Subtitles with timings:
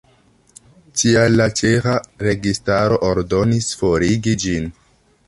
[1.01, 1.93] Tial la ĉeĥa
[2.29, 4.73] registaro ordonis forigi ĝin.